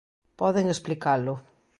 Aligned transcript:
Poden 0.39 0.65
explicalo. 0.69 1.33